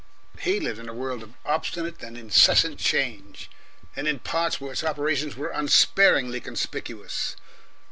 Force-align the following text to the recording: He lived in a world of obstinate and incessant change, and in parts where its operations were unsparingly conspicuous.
He 0.39 0.59
lived 0.59 0.79
in 0.79 0.89
a 0.89 0.95
world 0.95 1.21
of 1.21 1.35
obstinate 1.45 2.01
and 2.01 2.17
incessant 2.17 2.79
change, 2.79 3.51
and 3.95 4.07
in 4.07 4.17
parts 4.17 4.59
where 4.59 4.71
its 4.71 4.83
operations 4.83 5.35
were 5.35 5.49
unsparingly 5.49 6.39
conspicuous. 6.41 7.35